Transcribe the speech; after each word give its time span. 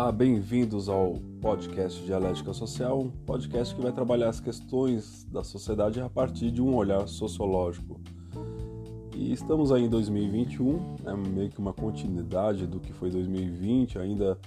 Olá, 0.00 0.12
bem-vindos 0.12 0.88
ao 0.88 1.14
podcast 1.40 2.00
Dialética 2.04 2.52
Social, 2.52 3.00
um 3.00 3.10
podcast 3.10 3.74
que 3.74 3.82
vai 3.82 3.90
trabalhar 3.90 4.28
as 4.28 4.38
questões 4.38 5.24
da 5.24 5.42
sociedade 5.42 6.00
a 6.00 6.08
partir 6.08 6.52
de 6.52 6.62
um 6.62 6.76
olhar 6.76 7.08
sociológico. 7.08 8.00
E 9.16 9.32
estamos 9.32 9.72
aí 9.72 9.82
em 9.82 9.88
2021, 9.88 10.96
é 11.04 11.16
meio 11.16 11.50
que 11.50 11.58
uma 11.58 11.72
continuidade 11.72 12.64
do 12.64 12.78
que 12.78 12.92
foi 12.92 13.10
2020, 13.10 13.98
ainda 13.98 14.38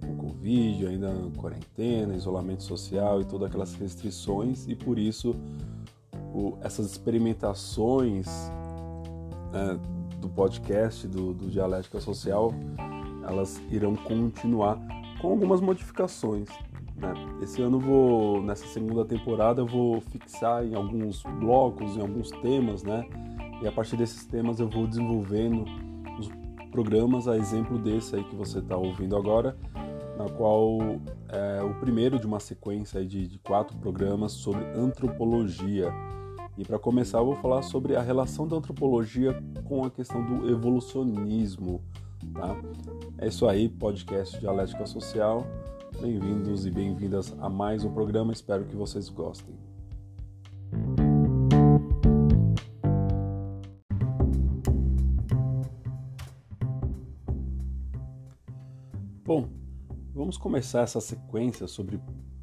com 0.00 0.16
Covid, 0.16 0.86
ainda 0.86 1.12
quarentena, 1.36 2.16
isolamento 2.16 2.62
social 2.62 3.20
e 3.20 3.26
todas 3.26 3.48
aquelas 3.48 3.74
restrições, 3.74 4.66
e 4.66 4.74
por 4.74 4.98
isso 4.98 5.36
o, 6.34 6.56
essas 6.62 6.90
experimentações 6.90 8.26
né, 9.52 9.78
do 10.18 10.30
podcast, 10.30 11.06
do, 11.06 11.34
do 11.34 11.50
Dialética 11.50 12.00
Social, 12.00 12.54
elas 13.28 13.60
irão 13.70 13.94
continuar 13.96 14.78
com 15.20 15.30
algumas 15.30 15.60
modificações. 15.60 16.48
Né? 16.96 17.12
Esse 17.42 17.60
ano 17.60 17.78
vou, 17.78 18.42
nessa 18.42 18.66
segunda 18.66 19.04
temporada, 19.04 19.60
eu 19.60 19.66
vou 19.66 20.00
fixar 20.00 20.64
em 20.64 20.74
alguns 20.74 21.22
blocos, 21.40 21.96
em 21.96 22.00
alguns 22.00 22.30
temas, 22.30 22.82
né? 22.82 23.06
E 23.62 23.66
a 23.66 23.72
partir 23.72 23.96
desses 23.96 24.24
temas 24.26 24.60
eu 24.60 24.68
vou 24.68 24.86
desenvolvendo 24.86 25.64
os 26.18 26.28
programas, 26.70 27.26
a 27.26 27.36
exemplo 27.36 27.78
desse 27.78 28.16
aí 28.16 28.24
que 28.24 28.36
você 28.36 28.58
está 28.58 28.76
ouvindo 28.76 29.16
agora, 29.16 29.56
na 30.16 30.28
qual 30.28 30.78
é 31.28 31.62
o 31.62 31.74
primeiro 31.80 32.18
de 32.18 32.26
uma 32.26 32.38
sequência 32.38 33.04
de, 33.04 33.26
de 33.26 33.38
quatro 33.38 33.76
programas 33.78 34.32
sobre 34.32 34.64
antropologia. 34.76 35.92
E 36.56 36.64
para 36.64 36.78
começar, 36.78 37.18
eu 37.18 37.26
vou 37.26 37.36
falar 37.36 37.62
sobre 37.62 37.96
a 37.96 38.02
relação 38.02 38.46
da 38.46 38.56
antropologia 38.56 39.42
com 39.64 39.84
a 39.84 39.90
questão 39.90 40.24
do 40.24 40.48
evolucionismo. 40.48 41.82
Tá? 42.34 42.56
É 43.18 43.28
isso 43.28 43.46
aí, 43.46 43.68
podcast 43.68 44.38
Dialética 44.38 44.84
Social. 44.86 45.46
Bem-vindos 46.00 46.66
e 46.66 46.70
bem-vindas 46.70 47.32
a 47.40 47.48
mais 47.48 47.84
um 47.84 47.92
programa. 47.92 48.32
Espero 48.32 48.64
que 48.64 48.74
vocês 48.74 49.08
gostem. 49.08 49.54
Bom, 59.24 59.48
vamos 60.12 60.36
começar 60.36 60.82
essa 60.82 61.00
sequência 61.00 61.66
sobre 61.68 62.00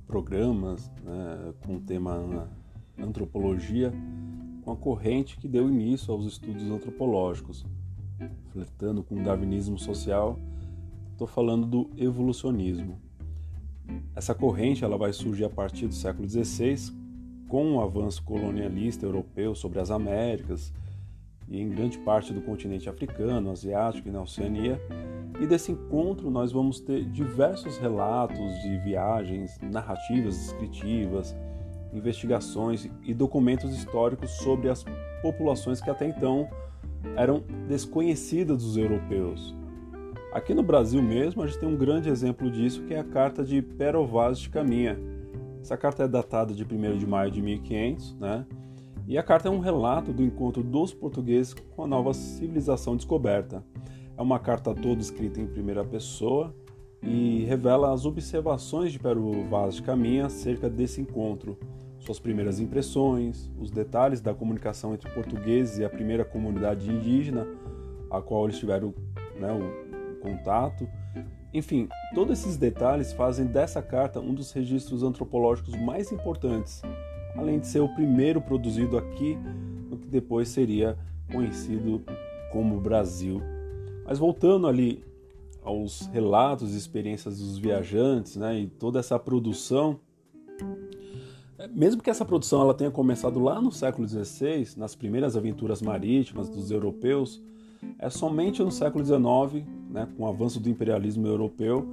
programas 0.07 0.89
né, 1.03 1.53
com 1.65 1.75
o 1.75 1.81
tema 1.81 2.49
antropologia 2.97 3.93
com 4.61 4.71
a 4.71 4.75
corrente 4.75 5.37
que 5.37 5.47
deu 5.47 5.67
início 5.69 6.13
aos 6.13 6.25
estudos 6.25 6.63
antropológicos, 6.69 7.65
flertando 8.51 9.03
com 9.03 9.15
o 9.15 9.23
darwinismo 9.23 9.77
social. 9.77 10.37
Estou 11.11 11.27
falando 11.27 11.65
do 11.65 11.89
evolucionismo. 11.97 12.97
Essa 14.15 14.33
corrente 14.33 14.83
ela 14.83 14.97
vai 14.97 15.13
surgir 15.13 15.45
a 15.45 15.49
partir 15.49 15.87
do 15.87 15.93
século 15.93 16.27
XVI, 16.27 16.93
com 17.47 17.75
o 17.75 17.81
avanço 17.81 18.23
colonialista 18.23 19.05
europeu 19.05 19.53
sobre 19.53 19.79
as 19.79 19.91
Américas 19.91 20.73
e 21.49 21.59
em 21.59 21.69
grande 21.69 21.97
parte 21.97 22.31
do 22.31 22.41
continente 22.41 22.87
africano, 22.87 23.51
asiático 23.51 24.07
e 24.07 24.11
na 24.11 24.21
Oceania. 24.21 24.81
E 25.39 25.45
desse 25.45 25.71
encontro 25.71 26.31
nós 26.31 26.51
vamos 26.51 26.79
ter 26.79 27.03
diversos 27.05 27.77
relatos 27.77 28.61
de 28.61 28.77
viagens, 28.77 29.59
narrativas 29.61 30.37
descritivas, 30.37 31.35
investigações 31.93 32.89
e 33.03 33.13
documentos 33.13 33.75
históricos 33.75 34.31
sobre 34.37 34.69
as 34.69 34.85
populações 35.21 35.81
que 35.81 35.89
até 35.89 36.07
então 36.07 36.49
eram 37.15 37.43
desconhecidas 37.67 38.63
dos 38.63 38.77
europeus. 38.77 39.55
Aqui 40.33 40.53
no 40.53 40.63
Brasil 40.63 41.01
mesmo, 41.01 41.43
a 41.43 41.47
gente 41.47 41.59
tem 41.59 41.67
um 41.67 41.75
grande 41.75 42.09
exemplo 42.09 42.49
disso, 42.49 42.83
que 42.83 42.93
é 42.93 42.99
a 42.99 43.03
Carta 43.03 43.43
de 43.43 43.61
Pero 43.61 44.05
Vaz 44.05 44.39
de 44.39 44.49
Caminha. 44.49 44.97
Essa 45.61 45.77
carta 45.77 46.03
é 46.03 46.07
datada 46.07 46.53
de 46.53 46.63
1 46.63 46.97
de 46.97 47.05
maio 47.05 47.29
de 47.29 47.41
1500, 47.41 48.15
né? 48.17 48.45
E 49.07 49.17
a 49.17 49.23
carta 49.23 49.49
é 49.49 49.51
um 49.51 49.59
relato 49.59 50.13
do 50.13 50.23
encontro 50.23 50.63
dos 50.63 50.93
portugueses 50.93 51.53
com 51.53 51.83
a 51.83 51.87
nova 51.87 52.13
civilização 52.13 52.95
descoberta. 52.95 53.63
É 54.17 54.21
uma 54.21 54.39
carta 54.39 54.73
toda 54.73 55.01
escrita 55.01 55.41
em 55.41 55.45
primeira 55.45 55.83
pessoa 55.83 56.55
e 57.03 57.43
revela 57.43 57.93
as 57.93 58.05
observações 58.05 58.91
de 58.91 58.99
Pero 58.99 59.43
Vaz 59.49 59.75
de 59.75 59.83
Caminha 59.83 60.27
acerca 60.27 60.69
desse 60.69 61.01
encontro, 61.01 61.57
suas 62.01 62.19
primeiras 62.19 62.59
impressões, 62.59 63.49
os 63.59 63.71
detalhes 63.71 64.21
da 64.21 64.33
comunicação 64.33 64.93
entre 64.93 65.09
portugueses 65.11 65.77
e 65.77 65.85
a 65.85 65.89
primeira 65.89 66.25
comunidade 66.25 66.89
indígena 66.89 67.47
a 68.11 68.21
qual 68.21 68.43
eles 68.45 68.59
tiveram 68.59 68.93
né, 69.39 69.51
o, 69.51 70.19
contato. 70.21 70.87
Enfim, 71.51 71.89
todos 72.13 72.39
esses 72.39 72.55
detalhes 72.55 73.11
fazem 73.11 73.47
dessa 73.47 73.81
carta 73.81 74.19
um 74.19 74.35
dos 74.35 74.51
registros 74.51 75.01
antropológicos 75.01 75.75
mais 75.75 76.11
importantes, 76.11 76.83
além 77.35 77.59
de 77.59 77.65
ser 77.65 77.79
o 77.79 77.89
primeiro 77.89 78.39
produzido 78.39 78.97
aqui 78.97 79.35
no 79.89 79.97
que 79.97 80.07
depois 80.07 80.49
seria 80.49 80.95
conhecido 81.31 82.03
como 82.51 82.79
Brasil. 82.79 83.41
Mas 84.05 84.19
voltando 84.19 84.67
ali 84.67 85.03
aos 85.63 86.07
relatos 86.07 86.73
e 86.73 86.77
experiências 86.77 87.39
dos 87.39 87.57
viajantes, 87.57 88.35
né, 88.35 88.59
e 88.59 88.67
toda 88.67 88.99
essa 88.99 89.17
produção, 89.17 89.99
mesmo 91.69 92.01
que 92.01 92.09
essa 92.09 92.25
produção 92.25 92.61
ela 92.61 92.73
tenha 92.73 92.91
começado 92.91 93.39
lá 93.39 93.61
no 93.61 93.71
século 93.71 94.07
XVI, 94.07 94.67
nas 94.77 94.95
primeiras 94.95 95.35
aventuras 95.35 95.81
marítimas 95.81 96.49
dos 96.49 96.71
europeus, 96.71 97.41
é 97.99 98.09
somente 98.09 98.63
no 98.63 98.71
século 98.71 99.03
XIX, 99.03 99.65
né, 99.89 100.07
com 100.15 100.23
o 100.23 100.27
avanço 100.27 100.59
do 100.59 100.69
imperialismo 100.69 101.27
europeu, 101.27 101.87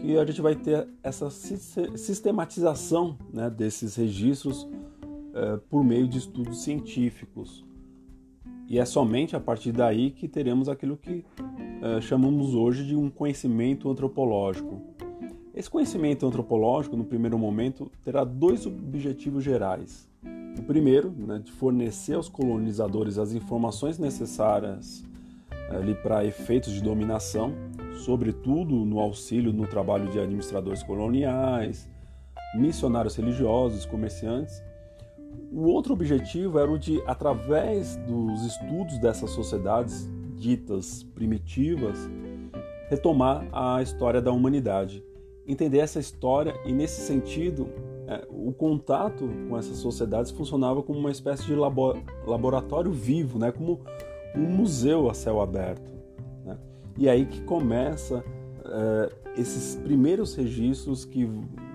que 0.00 0.16
a 0.18 0.24
gente 0.24 0.40
vai 0.40 0.54
ter 0.54 0.86
essa 1.02 1.30
sistematização 1.30 3.16
né, 3.32 3.48
desses 3.48 3.96
registros 3.96 4.68
é, 5.34 5.56
por 5.68 5.82
meio 5.82 6.06
de 6.06 6.18
estudos 6.18 6.62
científicos. 6.62 7.64
E 8.68 8.78
é 8.78 8.84
somente 8.84 9.34
a 9.36 9.40
partir 9.40 9.72
daí 9.72 10.10
que 10.10 10.28
teremos 10.28 10.68
aquilo 10.68 10.96
que 10.96 11.24
é, 11.82 12.00
chamamos 12.00 12.54
hoje 12.54 12.84
de 12.86 12.96
um 12.96 13.10
conhecimento 13.10 13.90
antropológico. 13.90 14.80
Esse 15.54 15.68
conhecimento 15.68 16.26
antropológico, 16.26 16.96
no 16.96 17.04
primeiro 17.04 17.38
momento, 17.38 17.92
terá 18.02 18.24
dois 18.24 18.64
objetivos 18.64 19.44
gerais. 19.44 20.08
O 20.58 20.62
primeiro, 20.62 21.10
né, 21.10 21.42
de 21.44 21.52
fornecer 21.52 22.14
aos 22.14 22.26
colonizadores 22.26 23.18
as 23.18 23.34
informações 23.34 23.98
necessárias 23.98 25.04
eh, 25.50 25.94
para 26.02 26.24
efeitos 26.24 26.72
de 26.72 26.82
dominação, 26.82 27.52
sobretudo 28.02 28.74
no 28.86 28.98
auxílio 28.98 29.52
no 29.52 29.66
trabalho 29.66 30.10
de 30.10 30.18
administradores 30.18 30.82
coloniais, 30.82 31.86
missionários 32.54 33.14
religiosos, 33.14 33.84
comerciantes. 33.84 34.62
O 35.52 35.64
outro 35.64 35.92
objetivo 35.92 36.58
era 36.58 36.70
o 36.70 36.78
de, 36.78 37.02
através 37.06 37.96
dos 37.96 38.42
estudos 38.46 38.98
dessas 38.98 39.28
sociedades 39.28 40.08
ditas 40.34 41.02
primitivas, 41.14 42.08
retomar 42.88 43.46
a 43.52 43.82
história 43.82 44.20
da 44.22 44.32
humanidade 44.32 45.04
entender 45.52 45.78
essa 45.78 46.00
história 46.00 46.54
e 46.64 46.72
nesse 46.72 47.00
sentido 47.02 47.68
é, 48.08 48.26
o 48.30 48.52
contato 48.52 49.28
com 49.48 49.56
essas 49.56 49.76
sociedades 49.76 50.30
funcionava 50.30 50.82
como 50.82 50.98
uma 50.98 51.10
espécie 51.10 51.44
de 51.44 51.54
labo 51.54 51.94
laboratório 52.26 52.90
vivo, 52.90 53.38
né? 53.38 53.52
como 53.52 53.80
um 54.34 54.42
museu 54.42 55.08
a 55.08 55.14
céu 55.14 55.40
aberto. 55.40 55.92
Né? 56.44 56.58
E 56.98 57.08
aí 57.08 57.26
que 57.26 57.40
começa 57.42 58.24
é, 58.64 59.12
esses 59.40 59.76
primeiros 59.76 60.34
registros 60.34 61.04
que 61.04 61.28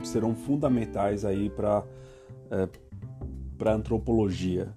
serão 0.04 0.36
fundamentais 0.36 1.24
aí 1.24 1.50
para 1.50 1.84
é, 2.52 2.68
para 3.58 3.74
antropologia. 3.74 4.72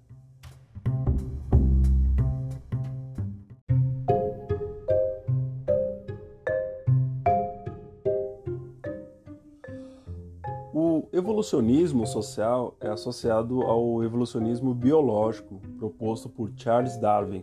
Evolucionismo 11.40 12.06
social 12.06 12.76
é 12.78 12.88
associado 12.88 13.62
ao 13.62 14.04
evolucionismo 14.04 14.74
biológico 14.74 15.58
proposto 15.78 16.28
por 16.28 16.52
Charles 16.54 16.98
Darwin. 16.98 17.42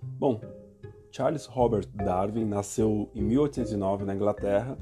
Bom, 0.00 0.40
Charles 1.10 1.46
Robert 1.46 1.88
Darwin 1.92 2.44
nasceu 2.44 3.10
em 3.12 3.20
1809 3.20 4.04
na 4.04 4.14
Inglaterra 4.14 4.78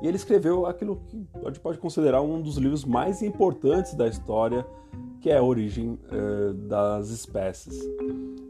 e 0.00 0.08
ele 0.08 0.16
escreveu 0.16 0.64
aquilo 0.64 0.96
que 1.08 1.26
a 1.44 1.48
gente 1.48 1.60
pode 1.60 1.78
considerar 1.78 2.22
um 2.22 2.40
dos 2.40 2.56
livros 2.56 2.86
mais 2.86 3.20
importantes 3.20 3.92
da 3.92 4.08
história, 4.08 4.66
que 5.20 5.28
é 5.28 5.36
a 5.36 5.42
origem 5.42 5.98
eh, 6.10 6.54
das 6.54 7.10
espécies. 7.10 7.78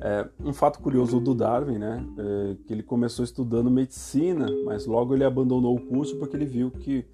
É, 0.00 0.29
um 0.44 0.52
fato 0.52 0.79
curioso 0.81 1.19
do 1.19 1.35
Darwin, 1.35 1.79
né, 1.79 2.06
é 2.17 2.56
que 2.64 2.73
ele 2.73 2.85
começou 2.85 3.25
estudando 3.25 3.69
medicina, 3.69 4.47
mas 4.64 4.87
logo 4.87 5.12
ele 5.12 5.25
abandonou 5.25 5.75
o 5.75 5.81
curso 5.81 6.17
porque 6.19 6.37
ele 6.37 6.47
viu 6.47 6.70
que 6.70 7.05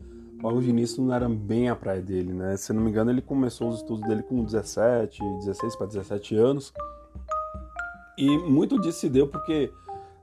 logo 0.43 0.61
de 0.61 0.71
início 0.71 1.03
não 1.03 1.15
era 1.15 1.29
bem 1.29 1.69
a 1.69 1.77
praia 1.77 2.03
dele, 2.03 2.33
né? 2.33 2.56
Se 2.56 2.73
não 2.73 2.83
me 2.83 2.91
engano, 2.91 3.11
ele 3.11 3.23
começou 3.23 3.69
os 3.69 3.77
estudos 3.77 4.06
dele 4.06 4.23
com 4.23 4.44
17, 4.44 5.21
16 5.41 5.77
para 5.77 5.87
17 5.87 6.37
anos. 6.37 6.73
E 8.19 8.38
muito 8.38 8.81
disso 8.81 9.00
se 9.00 9.09
deu 9.09 9.27
porque 9.27 9.71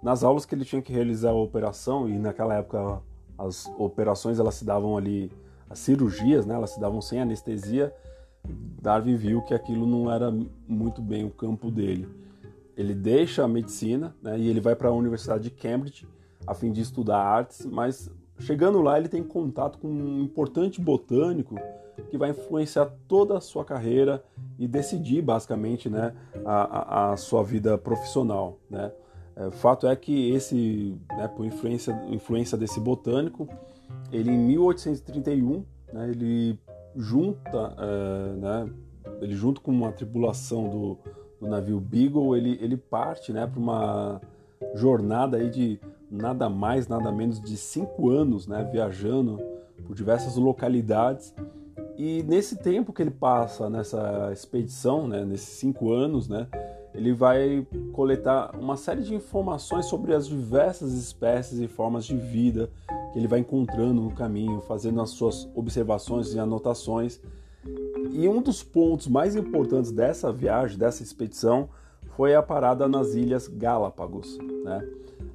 nas 0.02 0.24
aulas 0.24 0.46
que 0.46 0.54
ele 0.54 0.66
tinha 0.66 0.82
que 0.82 0.92
realizar 0.92 1.30
a 1.30 1.36
operação, 1.36 2.10
e 2.10 2.20
naquela 2.20 2.56
época 2.56 3.02
as 3.38 3.72
operações 3.78 4.40
elas 4.40 4.56
se 4.56 4.66
davam 4.66 4.98
ali, 4.98 5.32
as 5.70 5.80
cirurgias, 5.80 6.46
né, 6.46 6.56
elas 6.56 6.72
se 6.72 6.80
davam 6.80 7.02
sem 7.02 7.22
anestesia. 7.22 7.94
Darwin 8.82 9.16
viu 9.16 9.42
que 9.42 9.54
aquilo 9.54 9.88
não 9.88 10.12
era 10.12 10.34
muito 10.68 11.02
bem 11.02 11.24
o 11.24 11.30
campo 11.30 11.72
dele. 11.72 12.08
Ele 12.76 12.94
deixa 12.94 13.44
a 13.44 13.48
medicina 13.48 14.14
né, 14.22 14.38
e 14.38 14.50
ele 14.50 14.60
vai 14.60 14.76
para 14.76 14.90
a 14.90 14.92
Universidade 14.92 15.46
de 15.46 15.52
Cambridge 15.52 16.08
a 16.46 16.54
fim 16.54 16.72
de 16.72 16.82
estudar 16.82 17.20
artes, 17.20 17.66
mas 17.66 18.12
chegando 18.44 18.82
lá 18.82 18.98
ele 18.98 19.08
tem 19.08 19.24
contato 19.24 19.78
com 19.80 19.88
um 19.88 20.22
importante 20.22 20.80
botânico 20.80 21.56
que 22.10 22.18
vai 22.18 22.32
influenciar 22.32 22.92
toda 23.08 23.38
a 23.38 23.42
sua 23.42 23.64
carreira 23.64 24.24
e 24.58 24.68
decidir 24.68 25.22
basicamente 25.22 25.90
né, 25.90 26.14
a, 26.46 27.12
a, 27.12 27.18
sua 27.18 27.44
vida 27.44 27.78
profissional. 27.78 28.60
Né. 28.70 28.92
É, 29.36 29.48
o 29.48 29.52
fato 29.52 29.88
é 29.88 29.96
que 29.96 30.32
esse, 30.32 30.98
né, 31.10 31.28
por 31.28 31.46
influência, 31.46 31.92
influência 32.10 32.58
desse 32.58 32.80
botânico, 32.80 33.48
ele 34.12 34.32
em 34.32 34.38
1831, 34.38 35.64
né, 35.92 36.10
ele 36.10 36.60
junta, 36.96 37.76
é, 37.78 38.36
né, 38.36 38.70
ele 39.22 39.36
junto 39.36 39.62
com 39.62 39.72
uma 39.72 39.92
tripulação 39.92 40.70
do, 40.70 40.98
do 41.40 41.48
navio 41.48 41.80
Beagle, 41.80 42.36
ele, 42.36 42.58
ele 42.62 42.78
parte 42.78 43.32
né, 43.32 43.46
para 43.48 43.60
uma 43.60 44.22
jornada 44.76 45.38
aí 45.38 45.50
de 45.50 45.80
nada 46.14 46.48
mais, 46.48 46.88
nada 46.88 47.12
menos 47.12 47.42
de 47.42 47.58
cinco 47.58 48.10
anos, 48.10 48.48
né, 48.48 48.68
viajando 48.72 49.42
por 49.86 49.96
diversas 49.96 50.36
localidades. 50.36 51.34
E 51.98 52.24
nesse 52.24 52.56
tempo 52.56 52.94
que 52.94 53.02
ele 53.02 53.12
passa 53.12 53.70
nessa 53.70 54.30
expedição, 54.32 55.08
né, 55.08 55.26
nesses 55.26 55.50
cinco 55.58 55.92
anos, 55.92 56.28
né, 56.28 56.48
ele 56.94 57.12
vai 57.14 57.66
coletar 57.92 58.56
uma 58.56 58.78
série 58.78 59.02
de 59.02 59.16
informações 59.16 59.88
sobre 59.88 60.14
as 60.14 60.28
diversas 60.28 60.94
espécies 60.94 61.60
e 61.60 61.68
formas 61.68 62.06
de 62.06 62.16
vida 62.16 62.70
que 63.12 63.20
ele 63.20 63.28
vai 63.28 63.40
encontrando 63.40 64.02
no 64.02 64.12
caminho, 64.12 64.62
fazendo 64.62 65.02
as 65.02 65.10
suas 65.10 65.50
observações 65.56 66.34
e 66.34 66.40
anotações. 66.40 67.20
E 68.12 68.28
um 68.28 68.42
dos 68.42 68.62
pontos 68.62 69.08
mais 69.08 69.36
importantes 69.36 69.92
dessa 69.92 70.32
viagem, 70.32 70.78
dessa 70.78 71.02
expedição, 71.02 71.70
foi 72.16 72.36
a 72.36 72.44
parada 72.44 72.88
nas 72.88 73.16
Ilhas 73.16 73.48
Galápagos. 73.48 74.38
Né? 74.64 74.88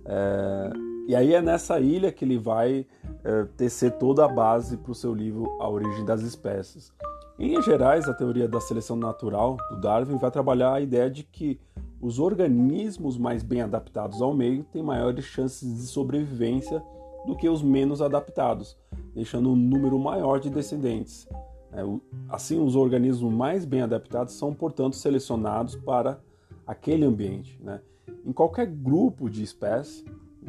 É, 0.09 0.73
e 1.07 1.15
aí 1.15 1.35
é 1.35 1.43
nessa 1.43 1.79
ilha 1.79 2.11
que 2.11 2.25
ele 2.25 2.39
vai 2.39 2.87
é, 3.23 3.45
tecer 3.57 3.93
toda 3.93 4.25
a 4.25 4.29
base 4.29 4.77
para 4.79 4.93
o 4.93 4.95
seu 4.95 5.15
livro 5.15 5.57
A 5.61 5.69
Origem 5.69 6.05
das 6.05 6.23
Espécies. 6.23 6.93
Em 7.39 7.63
gerais, 7.63 8.09
a 8.09 8.15
teoria 8.15 8.49
da 8.49 8.61
seleção 8.61 8.97
natural 8.97 9.57
do 9.71 9.81
Darwin 9.81 10.17
vai 10.17 10.31
trabalhar 10.31 10.73
a 10.73 10.81
ideia 10.81 11.09
de 11.09 11.23
que 11.23 11.61
os 12.01 12.19
organismos 12.19 13.17
mais 13.17 13.43
bem 13.43 13.61
adaptados 13.61 14.21
ao 14.21 14.35
meio 14.35 14.65
têm 14.65 14.83
maiores 14.83 15.25
chances 15.25 15.77
de 15.77 15.83
sobrevivência 15.83 16.83
do 17.27 17.37
que 17.37 17.49
os 17.49 17.63
menos 17.63 18.01
adaptados, 18.01 18.77
deixando 19.15 19.51
um 19.51 19.57
número 19.57 19.99
maior 19.99 20.41
de 20.41 20.51
descendentes. 20.51 21.29
É, 21.73 21.83
assim, 22.29 22.59
os 22.59 22.75
organismos 22.75 23.33
mais 23.33 23.65
bem 23.65 23.83
adaptados 23.83 24.35
são, 24.35 24.55
portanto, 24.55 24.97
selecionados 24.97 25.77
para 25.77 26.19
aquele 26.67 27.05
ambiente. 27.05 27.61
Né? 27.63 27.81
Em 28.25 28.33
qualquer 28.33 28.67
grupo 28.67 29.29
de 29.29 29.43
espécies, 29.43 30.05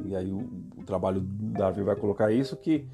e 0.05 0.15
aí 0.15 0.31
o, 0.31 0.47
o 0.77 0.83
trabalho 0.85 1.21
do 1.21 1.53
Darwin 1.53 1.83
vai 1.83 1.95
colocar 1.95 2.31
isso, 2.31 2.55
que 2.55 2.85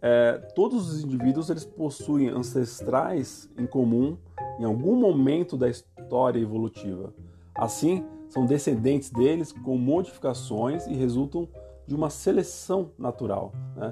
é, 0.00 0.34
todos 0.54 0.92
os 0.92 1.04
indivíduos 1.04 1.50
eles 1.50 1.64
possuem 1.64 2.28
ancestrais 2.28 3.50
em 3.58 3.66
comum 3.66 4.16
em 4.58 4.64
algum 4.64 4.94
momento 4.96 5.56
da 5.56 5.68
história 5.68 6.38
evolutiva. 6.38 7.12
Assim, 7.54 8.04
são 8.28 8.44
descendentes 8.44 9.10
deles 9.10 9.52
com 9.52 9.76
modificações 9.76 10.86
e 10.86 10.94
resultam 10.94 11.48
de 11.86 11.94
uma 11.94 12.10
seleção 12.10 12.90
natural. 12.98 13.52
Né? 13.76 13.90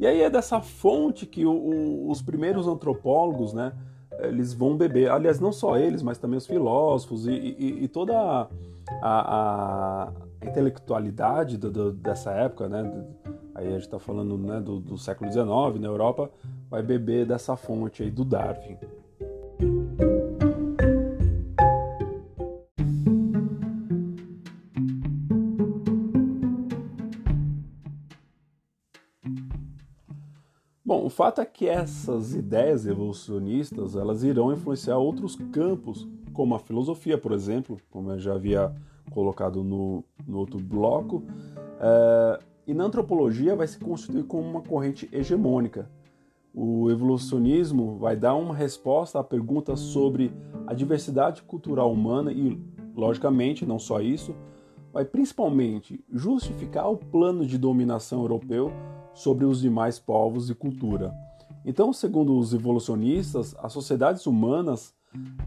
E 0.00 0.06
aí 0.06 0.22
é 0.22 0.30
dessa 0.30 0.60
fonte 0.60 1.26
que 1.26 1.44
o, 1.44 1.52
o, 1.52 2.10
os 2.10 2.22
primeiros 2.22 2.66
antropólogos, 2.66 3.52
né, 3.52 3.72
eles 4.20 4.52
vão 4.52 4.76
beber. 4.76 5.10
Aliás, 5.10 5.40
não 5.40 5.52
só 5.52 5.76
eles, 5.76 6.02
mas 6.02 6.18
também 6.18 6.38
os 6.38 6.46
filósofos 6.46 7.26
e, 7.26 7.32
e, 7.32 7.84
e 7.84 7.88
toda 7.88 8.18
a, 8.18 8.48
a, 9.02 10.12
a 10.42 10.46
intelectualidade 10.46 11.56
do, 11.56 11.70
do, 11.70 11.92
dessa 11.92 12.32
época, 12.32 12.68
né, 12.68 13.06
aí 13.54 13.68
a 13.68 13.70
gente 13.72 13.82
está 13.82 13.98
falando 13.98 14.38
né, 14.38 14.60
do, 14.60 14.80
do, 14.80 14.96
século 14.96 15.30
XIX 15.30 15.80
na 15.80 15.88
Europa, 15.88 16.30
vai 16.70 16.82
beber 16.82 17.26
dessa 17.26 17.56
fonte 17.56 18.02
aí 18.02 18.10
do 18.10 18.24
Darwin. 18.24 18.78
Bom, 30.84 31.04
o 31.04 31.10
fato 31.10 31.40
é 31.42 31.44
que 31.44 31.68
essas 31.68 32.34
ideias 32.34 32.86
evolucionistas 32.86 33.94
elas 33.94 34.22
irão 34.22 34.52
influenciar 34.52 34.96
outros 34.96 35.36
campos, 35.52 36.08
como 36.38 36.54
a 36.54 36.60
filosofia, 36.60 37.18
por 37.18 37.32
exemplo, 37.32 37.80
como 37.90 38.12
eu 38.12 38.20
já 38.20 38.32
havia 38.32 38.72
colocado 39.10 39.64
no, 39.64 40.04
no 40.24 40.38
outro 40.38 40.60
bloco. 40.60 41.24
É, 41.80 42.40
e 42.64 42.72
na 42.72 42.84
antropologia 42.84 43.56
vai 43.56 43.66
se 43.66 43.76
constituir 43.76 44.22
como 44.22 44.48
uma 44.48 44.62
corrente 44.62 45.08
hegemônica. 45.10 45.90
O 46.54 46.92
evolucionismo 46.92 47.98
vai 47.98 48.14
dar 48.14 48.36
uma 48.36 48.54
resposta 48.54 49.18
à 49.18 49.24
pergunta 49.24 49.74
sobre 49.74 50.32
a 50.64 50.74
diversidade 50.74 51.42
cultural 51.42 51.92
humana 51.92 52.30
e, 52.30 52.56
logicamente, 52.94 53.66
não 53.66 53.80
só 53.80 54.00
isso, 54.00 54.32
vai 54.92 55.04
principalmente 55.04 56.04
justificar 56.08 56.88
o 56.88 56.96
plano 56.96 57.44
de 57.44 57.58
dominação 57.58 58.20
europeu 58.20 58.72
sobre 59.12 59.44
os 59.44 59.60
demais 59.60 59.98
povos 59.98 60.48
e 60.50 60.54
cultura. 60.54 61.12
Então, 61.64 61.92
segundo 61.92 62.38
os 62.38 62.54
evolucionistas, 62.54 63.56
as 63.58 63.72
sociedades 63.72 64.24
humanas 64.24 64.96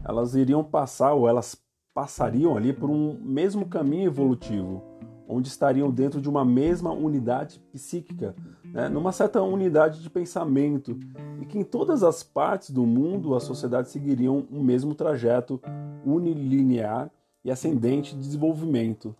elas 0.04 0.34
iriam 0.34 0.62
passar 0.62 1.12
ou 1.14 1.28
elas 1.28 1.56
passariam 1.94 2.56
ali 2.56 2.72
por 2.72 2.90
um 2.90 3.18
mesmo 3.20 3.66
caminho 3.66 4.06
evolutivo, 4.06 4.82
onde 5.28 5.48
estariam 5.48 5.90
dentro 5.90 6.20
de 6.20 6.28
uma 6.28 6.44
mesma 6.44 6.92
unidade 6.92 7.60
psíquica, 7.72 8.34
né, 8.64 8.88
numa 8.88 9.12
certa 9.12 9.42
unidade 9.42 10.02
de 10.02 10.10
pensamento, 10.10 10.98
e 11.40 11.46
que 11.46 11.58
em 11.58 11.64
todas 11.64 12.02
as 12.02 12.22
partes 12.22 12.70
do 12.70 12.86
mundo 12.86 13.34
as 13.34 13.44
sociedades 13.44 13.90
seguiriam 13.90 14.46
um 14.50 14.62
mesmo 14.62 14.94
trajeto 14.94 15.60
unilinear 16.04 17.10
e 17.44 17.50
ascendente 17.50 18.14
de 18.14 18.20
desenvolvimento. 18.20 19.14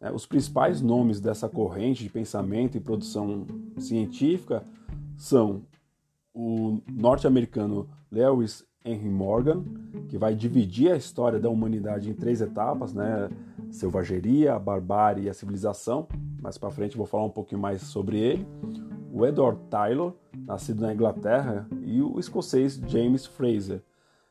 É, 0.00 0.10
os 0.10 0.24
principais 0.24 0.80
nomes 0.80 1.20
dessa 1.20 1.48
corrente 1.48 2.02
de 2.02 2.10
pensamento 2.10 2.76
e 2.76 2.80
produção 2.80 3.46
científica 3.78 4.64
são 5.16 5.62
o 6.32 6.80
norte-americano 6.88 7.88
Lewis 8.10 8.64
Henry 8.84 9.08
Morgan, 9.08 9.62
que 10.08 10.16
vai 10.16 10.34
dividir 10.34 10.90
a 10.90 10.96
história 10.96 11.38
da 11.38 11.50
humanidade 11.50 12.08
em 12.08 12.14
três 12.14 12.40
etapas, 12.40 12.94
né? 12.94 13.28
selvageria, 13.70 14.54
a 14.54 14.58
barbárie 14.58 15.24
e 15.24 15.30
a 15.30 15.34
civilização. 15.34 16.08
Mais 16.40 16.56
para 16.56 16.70
frente 16.70 16.96
vou 16.96 17.06
falar 17.06 17.24
um 17.24 17.30
pouquinho 17.30 17.60
mais 17.60 17.82
sobre 17.82 18.18
ele. 18.18 18.46
O 19.12 19.26
Edward 19.26 19.60
Taylor, 19.68 20.14
nascido 20.46 20.80
na 20.80 20.92
Inglaterra, 20.92 21.68
e 21.82 22.00
o 22.00 22.18
escocês 22.18 22.80
James 22.86 23.26
Fraser. 23.26 23.82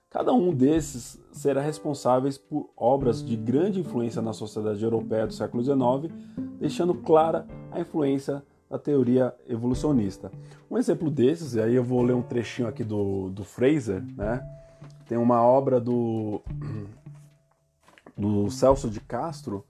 Cada 0.10 0.34
um 0.34 0.51
desses 0.51 1.22
será 1.32 1.62
responsável 1.62 2.32
por 2.50 2.72
obras 2.75 3.24
de 3.24 3.36
grande 3.36 3.79
influência 3.79 4.22
na 4.22 4.34
sociedade 4.34 4.84
europeia 4.84 5.27
do 5.27 5.34
século 5.34 5.63
XIX, 5.63 6.12
deixando 6.60 6.96
clara 6.96 7.46
a 7.72 7.79
influência 7.79 8.44
da 8.70 8.78
teoria 8.78 9.34
evolucionista. 9.48 10.32
Um 10.70 10.78
exemplo 10.78 11.10
desses, 11.10 11.56
e 11.56 11.62
aí 11.62 11.76
eu 11.76 11.84
vou 11.84 12.02
ler 12.04 12.14
um 12.14 12.22
trechinho 12.22 12.68
aqui 12.68 12.84
do, 12.84 13.30
do 13.30 13.44
Fraser, 13.44 14.04
né? 14.16 14.42
Tem 15.08 15.18
uma 15.18 15.42
obra 15.42 15.80
do 15.80 16.42
do 18.16 18.50
Celso 18.52 18.90
de 18.90 19.00
Castro, 19.00 19.66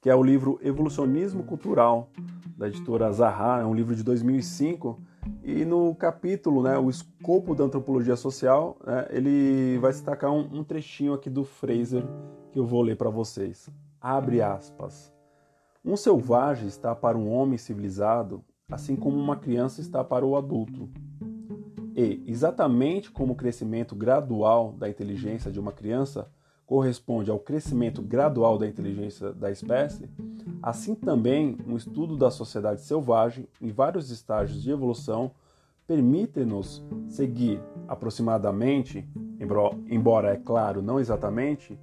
que 0.00 0.08
é 0.08 0.14
o 0.14 0.22
livro 0.22 0.58
Evolucionismo 0.62 1.42
Cultural, 1.42 2.08
da 2.56 2.68
editora 2.68 3.12
Zaha, 3.12 3.60
é 3.60 3.64
um 3.64 3.74
livro 3.74 3.94
de 3.94 4.02
2005, 4.02 4.98
e 5.42 5.64
no 5.64 5.94
capítulo, 5.94 6.62
né, 6.62 6.78
o 6.78 6.88
escopo 6.88 7.54
da 7.54 7.64
antropologia 7.64 8.16
social, 8.16 8.78
né, 8.86 9.06
ele 9.10 9.78
vai 9.78 9.90
destacar 9.90 10.30
um, 10.32 10.58
um 10.58 10.64
trechinho 10.64 11.12
aqui 11.12 11.28
do 11.28 11.44
Fraser 11.44 12.04
que 12.52 12.58
eu 12.58 12.66
vou 12.66 12.82
ler 12.82 12.96
para 12.96 13.10
vocês. 13.10 13.68
Abre 14.00 14.40
aspas. 14.40 15.17
Um 15.88 15.96
selvagem 15.96 16.68
está 16.68 16.94
para 16.94 17.16
um 17.16 17.32
homem 17.32 17.56
civilizado, 17.56 18.44
assim 18.70 18.94
como 18.94 19.16
uma 19.16 19.36
criança 19.36 19.80
está 19.80 20.04
para 20.04 20.22
o 20.22 20.36
adulto. 20.36 20.86
E, 21.96 22.22
exatamente 22.26 23.10
como 23.10 23.32
o 23.32 23.34
crescimento 23.34 23.96
gradual 23.96 24.72
da 24.72 24.86
inteligência 24.86 25.50
de 25.50 25.58
uma 25.58 25.72
criança 25.72 26.30
corresponde 26.66 27.30
ao 27.30 27.38
crescimento 27.38 28.02
gradual 28.02 28.58
da 28.58 28.66
inteligência 28.66 29.32
da 29.32 29.50
espécie, 29.50 30.10
assim 30.62 30.94
também 30.94 31.56
um 31.66 31.74
estudo 31.74 32.18
da 32.18 32.30
sociedade 32.30 32.82
selvagem 32.82 33.48
em 33.58 33.72
vários 33.72 34.10
estágios 34.10 34.62
de 34.62 34.70
evolução 34.70 35.30
permite-nos 35.86 36.84
seguir 37.08 37.62
aproximadamente, 37.88 39.08
embora 39.88 40.34
é 40.34 40.36
claro 40.36 40.82
não 40.82 41.00
exatamente, 41.00 41.80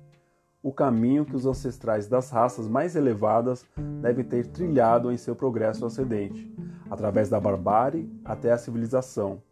o 0.65 0.73
caminho 0.73 1.23
que 1.23 1.35
os 1.35 1.45
ancestrais 1.45 2.07
das 2.07 2.31
raças 2.31 2.67
mais 2.67 2.95
elevadas 2.95 3.63
devem 4.01 4.25
ter 4.25 4.47
trilhado 4.47 5.11
em 5.11 5.17
seu 5.17 5.35
progresso 5.35 5.85
ascendente, 5.85 6.51
através 6.89 7.29
da 7.29 7.39
barbárie 7.39 8.11
até 8.25 8.51
a 8.51 8.57
civilização. 8.57 9.43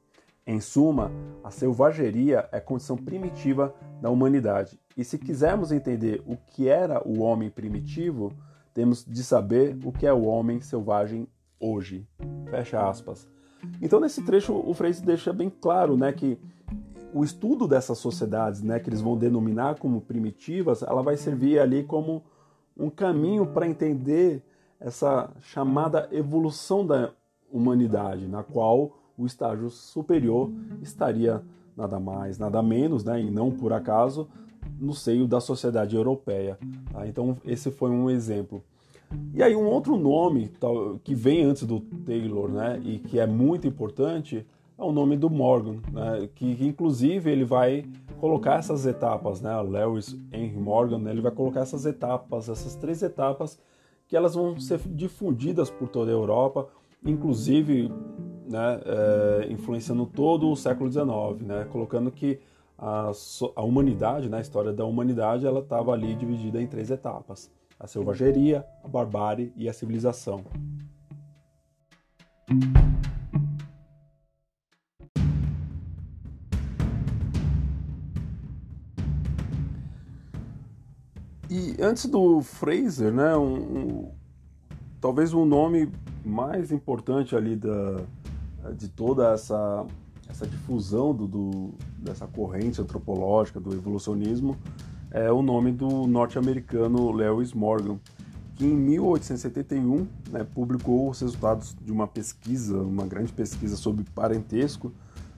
Em 0.43 0.59
suma, 0.59 1.11
a 1.43 1.51
selvageria 1.51 2.49
é 2.51 2.59
condição 2.59 2.97
primitiva 2.97 3.75
da 4.01 4.09
humanidade. 4.09 4.79
E 4.97 5.03
se 5.03 5.19
quisermos 5.19 5.71
entender 5.71 6.23
o 6.25 6.35
que 6.35 6.67
era 6.67 7.07
o 7.07 7.21
homem 7.21 7.47
primitivo, 7.47 8.33
temos 8.73 9.05
de 9.05 9.23
saber 9.23 9.77
o 9.85 9.91
que 9.91 10.07
é 10.07 10.13
o 10.13 10.23
homem 10.23 10.61
selvagem 10.61 11.27
hoje. 11.59 12.07
Fecha 12.49 12.89
aspas. 12.89 13.27
Então, 13.79 13.99
nesse 13.99 14.23
trecho, 14.23 14.51
o 14.55 14.73
Freire 14.73 14.99
deixa 15.01 15.31
bem 15.31 15.51
claro 15.51 15.95
né, 15.95 16.11
que 16.11 16.39
o 17.13 17.23
estudo 17.23 17.67
dessas 17.67 17.97
sociedades, 17.97 18.61
né, 18.61 18.79
que 18.79 18.89
eles 18.89 19.01
vão 19.01 19.17
denominar 19.17 19.75
como 19.75 20.01
primitivas, 20.01 20.81
ela 20.81 21.01
vai 21.01 21.15
servir 21.15 21.59
ali 21.59 21.83
como 21.83 22.23
um 22.77 22.89
caminho 22.89 23.45
para 23.45 23.67
entender 23.67 24.43
essa 24.79 25.29
chamada 25.39 26.09
evolução 26.11 26.85
da 26.85 27.11
humanidade, 27.51 28.27
na 28.27 28.43
qual 28.43 28.97
o 29.17 29.25
estágio 29.25 29.69
superior 29.69 30.51
estaria 30.81 31.41
nada 31.77 31.99
mais, 31.99 32.37
nada 32.37 32.61
menos, 32.61 33.03
né, 33.03 33.21
e 33.21 33.29
não 33.29 33.51
por 33.51 33.73
acaso, 33.73 34.27
no 34.79 34.93
seio 34.93 35.27
da 35.27 35.39
sociedade 35.39 35.95
europeia. 35.95 36.57
Tá? 36.91 37.07
Então, 37.07 37.37
esse 37.45 37.71
foi 37.71 37.91
um 37.91 38.09
exemplo. 38.09 38.63
E 39.33 39.43
aí, 39.43 39.55
um 39.55 39.67
outro 39.67 39.95
nome 39.95 40.51
que 41.03 41.13
vem 41.13 41.43
antes 41.43 41.63
do 41.63 41.79
Taylor, 41.79 42.49
né, 42.49 42.81
e 42.83 42.97
que 42.97 43.19
é 43.19 43.27
muito 43.27 43.67
importante, 43.67 44.45
é 44.77 44.83
o 44.83 44.91
nome 44.91 45.15
do 45.15 45.29
Morgan, 45.29 45.77
né, 45.91 46.29
que, 46.33 46.55
que, 46.55 46.65
inclusive 46.65 47.31
ele 47.31 47.45
vai 47.45 47.85
colocar 48.19 48.55
essas 48.55 48.85
etapas, 48.85 49.41
né, 49.41 49.61
Lewis 49.61 50.15
Henry 50.31 50.57
Morgan, 50.57 50.99
né, 50.99 51.11
ele 51.11 51.21
vai 51.21 51.31
colocar 51.31 51.61
essas 51.61 51.85
etapas, 51.85 52.49
essas 52.49 52.75
três 52.75 53.03
etapas, 53.03 53.59
que 54.07 54.15
elas 54.15 54.35
vão 54.35 54.59
ser 54.59 54.79
difundidas 54.79 55.69
por 55.69 55.87
toda 55.87 56.11
a 56.11 56.13
Europa, 56.13 56.67
inclusive 57.05 57.91
né, 58.49 58.81
é, 58.85 59.51
influenciando 59.51 60.05
todo 60.05 60.49
o 60.49 60.55
século 60.55 60.91
XIX, 60.91 61.07
né, 61.41 61.65
colocando 61.71 62.11
que 62.11 62.39
a, 62.77 63.11
a 63.55 63.61
humanidade, 63.63 64.29
né, 64.29 64.37
a 64.37 64.41
história 64.41 64.73
da 64.73 64.85
humanidade, 64.85 65.45
ela 65.45 65.59
estava 65.59 65.93
ali 65.93 66.15
dividida 66.15 66.61
em 66.61 66.67
três 66.67 66.91
etapas: 66.91 67.49
a 67.79 67.87
selvageria, 67.87 68.65
a 68.83 68.87
barbárie 68.87 69.53
e 69.55 69.69
a 69.69 69.73
civilização. 69.73 70.43
E 81.55 81.75
antes 81.79 82.07
do 82.07 82.41
Fraser, 82.41 83.13
né, 83.13 83.37
um, 83.37 83.53
um, 83.53 84.11
talvez 84.99 85.35
o 85.35 85.41
um 85.41 85.45
nome 85.45 85.87
mais 86.25 86.71
importante 86.71 87.35
ali 87.35 87.55
da, 87.55 88.01
de 88.75 88.87
toda 88.87 89.31
essa, 89.31 89.85
essa 90.27 90.47
difusão 90.47 91.13
do, 91.13 91.27
do, 91.27 91.73
dessa 91.99 92.25
corrente 92.25 92.81
antropológica 92.81 93.59
do 93.59 93.71
evolucionismo 93.71 94.57
é 95.11 95.31
o 95.31 95.43
nome 95.43 95.71
do 95.71 96.07
norte-americano 96.07 97.11
Lewis 97.11 97.53
Morgan, 97.53 97.99
que 98.55 98.65
em 98.65 98.75
1871 98.75 100.07
né, 100.31 100.43
publicou 100.55 101.11
os 101.11 101.21
resultados 101.21 101.77
de 101.79 101.91
uma 101.91 102.07
pesquisa, 102.07 102.81
uma 102.81 103.05
grande 103.05 103.31
pesquisa 103.31 103.75
sobre 103.75 104.03
parentesco, 104.15 104.91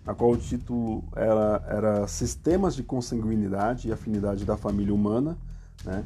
na 0.05 0.13
qual 0.13 0.31
o 0.31 0.37
título 0.37 1.03
era, 1.13 1.61
era 1.67 2.07
Sistemas 2.07 2.73
de 2.73 2.83
Consanguinidade 2.83 3.89
e 3.89 3.91
Afinidade 3.91 4.45
da 4.45 4.55
Família 4.55 4.93
Humana, 4.93 5.37
né? 5.83 6.03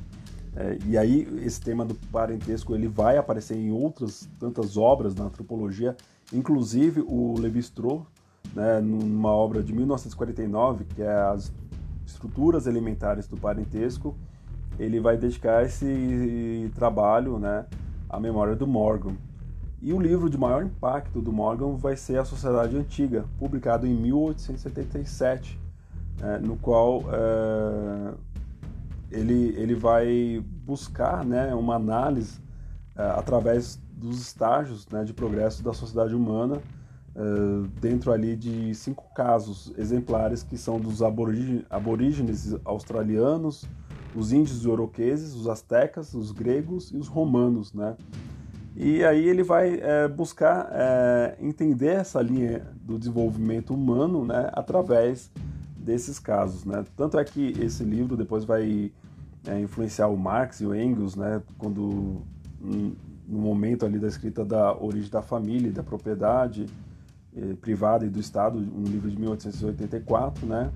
É, 0.56 0.78
e 0.88 0.98
aí 0.98 1.28
esse 1.46 1.62
tema 1.62 1.86
do 1.86 1.94
parentesco 2.12 2.74
ele 2.74 2.88
vai 2.88 3.18
aparecer 3.18 3.56
em 3.56 3.72
outras 3.72 4.28
tantas 4.40 4.78
obras 4.78 5.14
na 5.14 5.26
antropologia 5.26 5.96
Inclusive, 6.32 7.02
o 7.02 7.36
Levi-Strauss, 7.40 8.04
né, 8.54 8.80
numa 8.80 9.32
obra 9.32 9.64
de 9.64 9.74
1949, 9.74 10.86
que 10.86 11.02
é 11.02 11.12
As 11.12 11.52
Estruturas 12.06 12.68
Elementares 12.68 13.28
do 13.28 13.36
Parentesco, 13.36 14.16
ele 14.78 15.00
vai 15.00 15.18
dedicar 15.18 15.64
esse 15.66 16.72
trabalho 16.76 17.40
né, 17.40 17.66
à 18.08 18.20
memória 18.20 18.56
do 18.56 18.68
Morgan. 18.68 19.16
E 19.82 19.92
o 19.92 20.00
livro 20.00 20.30
de 20.30 20.38
maior 20.38 20.64
impacto 20.64 21.22
do 21.22 21.32
Morgan 21.32 21.76
vai 21.76 21.96
ser 21.96 22.20
A 22.20 22.26
Sociedade 22.26 22.78
Antiga, 22.78 23.26
publicado 23.40 23.88
em 23.88 23.94
1877, 23.96 25.60
né, 26.20 26.38
no 26.38 26.58
qual 26.58 27.06
é, 27.12 28.14
ele, 29.12 29.54
ele 29.58 29.76
vai 29.76 30.44
buscar 30.66 31.26
né, 31.26 31.54
uma 31.54 31.76
análise 31.76 32.40
é, 32.96 33.04
através 33.12 33.80
dos 33.92 34.22
estágios 34.22 34.88
né, 34.88 35.04
de 35.04 35.14
progresso 35.14 35.64
da 35.64 35.74
sociedade 35.74 36.16
humana 36.16 36.62
uh, 37.16 37.68
dentro 37.80 38.12
ali 38.12 38.36
de 38.36 38.74
cinco 38.74 39.06
casos 39.14 39.74
exemplares 39.78 40.42
que 40.44 40.58
são 40.58 40.80
dos 40.80 41.02
aborígenes 41.02 42.56
australianos, 42.64 43.66
os 44.16 44.32
índios 44.32 44.66
oroqueses, 44.66 45.36
os 45.36 45.48
astecas, 45.48 46.14
os 46.14 46.32
gregos 46.32 46.92
e 46.92 46.98
os 46.98 47.08
romanos, 47.08 47.74
né? 47.74 47.96
E 48.76 49.04
aí 49.04 49.28
ele 49.28 49.44
vai 49.44 49.80
é, 49.82 50.08
buscar 50.08 50.70
é, 50.72 51.36
entender 51.42 51.96
essa 51.96 52.22
linha 52.22 52.66
do 52.82 52.98
desenvolvimento 52.98 53.74
humano, 53.74 54.24
né, 54.24 54.50
através 54.54 55.30
desses 55.80 56.20
casos, 56.20 56.66
né? 56.66 56.84
Tanto 56.96 57.18
é 57.18 57.24
que 57.24 57.54
esse 57.60 57.84
livro 57.84 58.16
depois 58.16 58.44
vai 58.44 58.92
é, 59.48 59.60
influenciar 59.60 60.08
o 60.08 60.18
Marx 60.18 60.60
e 60.62 60.66
o 60.66 60.76
Engels, 60.76 61.16
né, 61.16 61.42
quando 61.58 62.22
no 62.62 63.40
momento 63.40 63.86
ali 63.86 64.00
da 64.00 64.08
escrita 64.08 64.44
da 64.44 64.76
origem 64.76 65.10
da 65.10 65.22
família 65.22 65.70
e 65.70 65.72
da 65.72 65.84
propriedade 65.84 66.66
eh, 67.36 67.54
privada 67.62 68.06
e 68.06 68.10
do 68.10 68.20
Estado, 68.20 68.58
um 68.58 68.84
livro 68.84 69.10
de 69.10 69.18
1884, 69.18 70.46
né? 70.46 70.72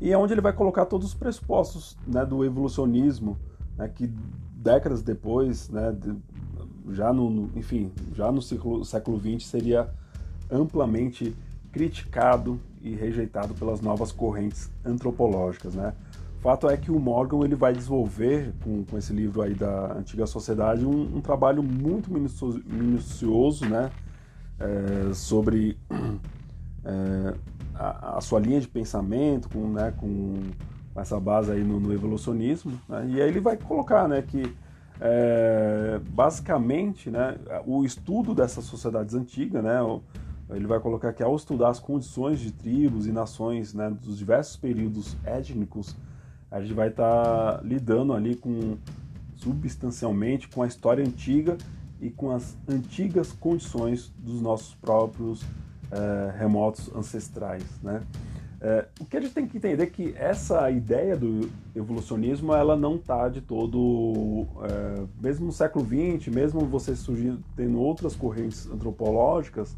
E 0.00 0.12
é 0.12 0.16
onde 0.16 0.32
ele 0.32 0.40
vai 0.40 0.52
colocar 0.52 0.86
todos 0.86 1.08
os 1.08 1.14
pressupostos 1.14 1.98
né, 2.06 2.24
do 2.24 2.44
evolucionismo, 2.44 3.36
né, 3.76 3.88
que 3.88 4.10
décadas 4.54 5.02
depois, 5.02 5.68
né, 5.68 5.92
de, 5.92 6.16
já 6.94 7.12
no, 7.12 7.28
no, 7.28 7.50
enfim, 7.54 7.92
já 8.14 8.32
no 8.32 8.40
século, 8.40 8.84
século 8.84 9.20
XX 9.20 9.46
seria 9.46 9.90
amplamente 10.50 11.36
criticado 11.70 12.58
e 12.82 12.94
rejeitado 12.94 13.54
pelas 13.54 13.80
novas 13.80 14.12
correntes 14.12 14.70
antropológicas, 14.84 15.74
né? 15.74 15.92
Fato 16.40 16.70
é 16.70 16.76
que 16.76 16.90
o 16.90 16.98
Morgan 16.98 17.44
ele 17.44 17.54
vai 17.54 17.72
desenvolver 17.74 18.54
com, 18.64 18.82
com 18.84 18.96
esse 18.96 19.12
livro 19.12 19.42
aí 19.42 19.54
da 19.54 19.92
antiga 19.92 20.26
sociedade 20.26 20.86
um, 20.86 21.16
um 21.16 21.20
trabalho 21.20 21.62
muito 21.62 22.10
minucioso, 22.10 22.62
minucioso 22.66 23.68
né, 23.68 23.90
é, 24.58 25.12
sobre 25.12 25.76
é, 26.82 27.34
a, 27.74 28.16
a, 28.16 28.20
sua 28.22 28.40
linha 28.40 28.58
de 28.58 28.66
pensamento 28.66 29.50
com, 29.50 29.68
né, 29.68 29.92
com 29.98 30.40
essa 30.96 31.20
base 31.20 31.52
aí 31.52 31.62
no, 31.62 31.78
no 31.78 31.92
evolucionismo 31.92 32.72
né, 32.88 33.06
e 33.10 33.20
aí 33.20 33.28
ele 33.28 33.40
vai 33.40 33.58
colocar 33.58 34.08
né, 34.08 34.22
que 34.22 34.50
é, 34.98 36.00
basicamente 36.08 37.10
né, 37.10 37.36
o 37.66 37.84
estudo 37.84 38.34
dessas 38.34 38.64
sociedades 38.64 39.14
antigas 39.14 39.62
né, 39.62 39.78
ele 40.52 40.66
vai 40.66 40.80
colocar 40.80 41.12
que 41.12 41.22
ao 41.22 41.34
estudar 41.36 41.68
as 41.70 41.78
condições 41.78 42.40
de 42.40 42.52
tribos 42.52 43.06
e 43.06 43.12
nações 43.12 43.74
né, 43.74 43.90
dos 43.90 44.18
diversos 44.18 44.56
períodos 44.56 45.16
étnicos 45.24 45.96
a 46.50 46.60
gente 46.60 46.74
vai 46.74 46.88
estar 46.88 47.58
tá 47.58 47.60
lidando 47.62 48.12
ali 48.12 48.34
com 48.34 48.76
substancialmente 49.36 50.48
com 50.48 50.62
a 50.62 50.66
história 50.66 51.04
antiga 51.04 51.56
e 52.00 52.10
com 52.10 52.30
as 52.30 52.56
antigas 52.68 53.32
condições 53.32 54.12
dos 54.18 54.40
nossos 54.40 54.74
próprios 54.74 55.42
é, 55.90 56.38
remotos 56.38 56.90
ancestrais, 56.94 57.64
né? 57.82 58.02
É, 58.62 58.86
o 59.00 59.06
que 59.06 59.16
a 59.16 59.20
gente 59.22 59.32
tem 59.32 59.46
que 59.46 59.56
entender 59.56 59.82
é 59.82 59.86
que 59.86 60.14
essa 60.18 60.70
ideia 60.70 61.16
do 61.16 61.48
evolucionismo 61.74 62.52
ela 62.52 62.76
não 62.76 62.96
está 62.96 63.26
de 63.30 63.40
todo, 63.40 64.46
é, 64.62 65.02
mesmo 65.18 65.46
no 65.46 65.52
século 65.52 65.82
XX, 65.82 66.28
mesmo 66.28 66.60
você 66.66 66.94
surgindo 66.94 67.42
tendo 67.56 67.80
outras 67.80 68.14
correntes 68.14 68.70
antropológicas, 68.70 69.74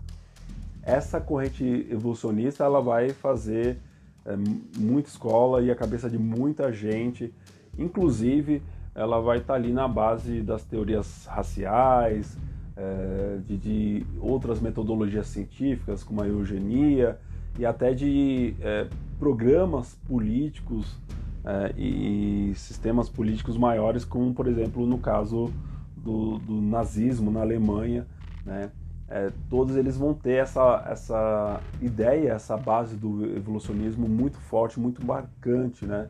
essa 0.82 1.20
corrente 1.20 1.86
evolucionista 1.90 2.64
ela 2.64 2.80
vai 2.80 3.10
fazer 3.10 3.78
é, 4.24 4.36
muita 4.78 5.08
escola 5.08 5.62
e 5.62 5.70
a 5.70 5.74
cabeça 5.76 6.10
de 6.10 6.18
muita 6.18 6.72
gente. 6.72 7.32
Inclusive, 7.78 8.62
ela 8.94 9.20
vai 9.20 9.38
estar 9.38 9.54
tá 9.54 9.58
ali 9.58 9.72
na 9.72 9.88
base 9.88 10.42
das 10.42 10.64
teorias 10.64 11.26
raciais, 11.26 12.36
é, 12.76 13.38
de, 13.46 13.56
de, 13.56 14.06
outras 14.20 14.60
metodologias 14.60 15.26
científicas, 15.26 16.02
como 16.02 16.22
a 16.22 16.26
eugenia, 16.26 17.18
e 17.58 17.66
até 17.66 17.92
de 17.92 18.54
é, 18.60 18.88
programas 19.18 19.94
políticos 20.08 20.96
é, 21.44 21.72
e 21.76 22.52
sistemas 22.56 23.08
políticos 23.08 23.56
maiores, 23.56 24.04
como, 24.04 24.32
por 24.34 24.46
exemplo, 24.46 24.86
no 24.86 24.98
caso 24.98 25.52
do, 25.96 26.38
do 26.38 26.60
nazismo 26.60 27.30
na 27.30 27.40
Alemanha, 27.40 28.06
né? 28.44 28.70
É, 29.12 29.30
todos 29.50 29.76
eles 29.76 29.94
vão 29.98 30.14
ter 30.14 30.36
essa, 30.36 30.82
essa 30.88 31.60
ideia, 31.82 32.32
essa 32.32 32.56
base 32.56 32.96
do 32.96 33.36
evolucionismo 33.36 34.08
muito 34.08 34.38
forte, 34.38 34.80
muito 34.80 35.04
marcante, 35.04 35.84
né? 35.84 36.08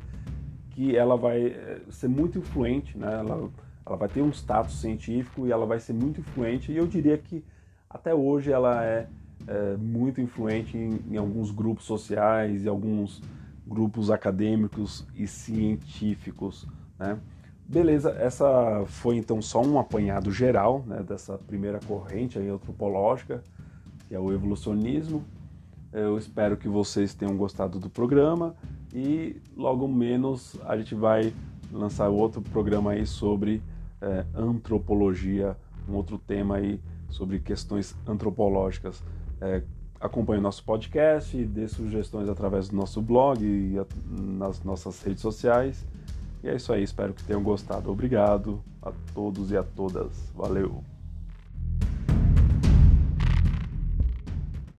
que 0.70 0.96
ela 0.96 1.16
vai 1.16 1.46
eh, 1.46 1.80
ser 1.90 2.08
muito 2.08 2.38
influente, 2.38 2.96
né? 2.96 3.12
ela, 3.12 3.50
ela 3.84 3.96
vai 3.96 4.08
ter 4.08 4.22
um 4.22 4.30
status 4.30 4.80
científico 4.80 5.48
e 5.48 5.52
ela 5.52 5.66
vai 5.66 5.80
ser 5.80 5.92
muito 5.92 6.20
influente, 6.20 6.70
e 6.70 6.76
eu 6.76 6.86
diria 6.86 7.18
que 7.18 7.44
até 7.90 8.14
hoje 8.14 8.52
ela 8.52 8.84
é, 8.84 9.08
é 9.48 9.76
muito 9.76 10.20
influente 10.20 10.78
em, 10.78 11.00
em, 11.10 11.16
alguns 11.16 11.50
grupos 11.50 11.84
sociais 11.84 12.62
e 12.62 12.68
alguns 12.68 13.20
grupos 13.66 14.12
acadêmicos 14.12 15.04
e 15.16 15.26
científicos. 15.26 16.68
Né? 16.98 17.18
Beleza, 17.66 18.10
essa 18.18 18.84
foi 18.86 19.16
então 19.16 19.40
só 19.40 19.62
um 19.62 19.78
apanhado 19.78 20.30
geral 20.30 20.84
né, 20.86 21.02
dessa 21.02 21.38
primeira 21.38 21.80
corrente 21.80 22.38
antropológica, 22.38 23.42
que 24.08 24.14
é 24.14 24.20
o 24.20 24.32
evolucionismo. 24.32 25.24
Eu 25.92 26.18
espero 26.18 26.56
que 26.56 26.68
vocês 26.68 27.14
tenham 27.14 27.36
gostado 27.36 27.78
do 27.78 27.88
programa 27.88 28.54
e 28.94 29.40
logo 29.56 29.88
menos 29.88 30.56
a 30.66 30.76
gente 30.76 30.94
vai 30.94 31.32
lançar 31.72 32.08
outro 32.08 32.42
programa 32.42 32.92
aí 32.92 33.06
sobre 33.06 33.62
é, 34.00 34.26
antropologia, 34.34 35.56
um 35.88 35.94
outro 35.94 36.18
tema 36.18 36.56
aí 36.56 36.80
sobre 37.08 37.38
questões 37.38 37.96
antropológicas. 38.06 39.02
É, 39.40 39.62
acompanhe 40.00 40.40
o 40.40 40.42
nosso 40.42 40.64
podcast, 40.64 41.42
dê 41.44 41.68
sugestões 41.68 42.28
através 42.28 42.68
do 42.68 42.76
nosso 42.76 43.00
blog 43.00 43.42
e 43.42 43.76
nas 44.10 44.62
nossas 44.64 45.00
redes 45.02 45.22
sociais. 45.22 45.86
E 46.42 46.48
é 46.48 46.56
isso 46.56 46.72
aí, 46.72 46.82
espero 46.82 47.14
que 47.14 47.22
tenham 47.22 47.42
gostado. 47.42 47.90
Obrigado 47.90 48.62
a 48.82 48.92
todos 49.14 49.50
e 49.50 49.56
a 49.56 49.62
todas. 49.62 50.30
Valeu! 50.34 50.82